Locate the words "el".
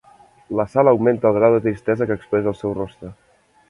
1.31-1.37, 2.57-2.61